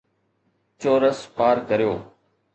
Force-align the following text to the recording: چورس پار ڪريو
چورس 0.81 1.19
پار 1.35 1.57
ڪريو 1.69 1.93